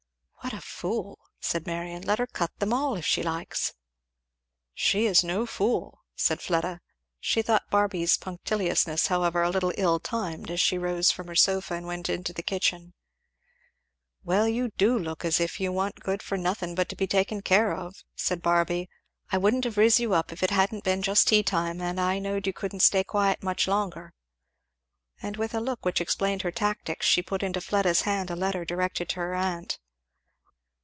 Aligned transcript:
"What 0.43 0.53
a 0.53 0.61
fool!" 0.63 1.19
said 1.39 1.65
Marion. 1.67 2.01
"Let 2.01 2.17
her 2.19 2.27
cut 2.27 2.51
them 2.59 2.73
all 2.73 2.95
if 2.95 3.05
she 3.05 3.23
likes." 3.23 3.73
"She 4.73 5.05
is 5.05 5.23
no 5.23 5.45
fool," 5.45 6.01
said 6.15 6.41
Fleda. 6.41 6.81
She 7.21 7.41
thought 7.41 7.69
Barby's 7.69 8.17
punctiliousness 8.17 9.07
however 9.07 9.43
a 9.43 9.51
little 9.51 9.71
ill 9.77 9.99
timed, 9.99 10.49
as 10.51 10.59
she 10.59 10.79
rose 10.79 11.09
from 11.09 11.27
her 11.27 11.35
sofa 11.35 11.75
and 11.75 11.85
went 11.85 12.09
into 12.09 12.33
the 12.33 12.41
kitchen. 12.43 12.93
"Well 14.25 14.47
you 14.47 14.71
do 14.77 14.97
look 14.97 15.23
as 15.23 15.39
if 15.39 15.59
you 15.59 15.71
wa'n't 15.71 16.01
good 16.01 16.21
for 16.21 16.37
nothing 16.37 16.75
but 16.75 16.89
to 16.89 16.95
be 16.97 17.07
taken 17.07 17.41
care 17.41 17.73
of!" 17.73 18.03
said 18.15 18.41
Barby. 18.41 18.89
"I 19.31 19.37
wouldn't 19.37 19.63
have 19.63 19.77
riz 19.77 20.01
you 20.01 20.13
up 20.15 20.33
if 20.33 20.41
it 20.43 20.51
hadn't 20.51 20.83
been 20.83 21.03
just 21.03 21.27
tea 21.29 21.43
time, 21.43 21.79
and 21.79 21.97
I 21.99 22.17
knowed 22.19 22.45
you 22.47 22.51
couldn't 22.53 22.81
stay 22.81 23.03
quiet 23.05 23.41
much 23.43 23.67
longer;" 23.69 24.11
and 25.21 25.37
with 25.37 25.53
a 25.53 25.61
look 25.61 25.85
which 25.85 26.01
explained 26.01 26.41
her 26.41 26.51
tactics 26.51 27.05
she 27.05 27.21
put 27.21 27.43
into 27.43 27.61
Fleda's 27.61 28.01
hand 28.01 28.29
a 28.29 28.35
letter 28.35 28.65
directed 28.65 29.07
to 29.09 29.19
her 29.21 29.35
aunt. 29.35 29.77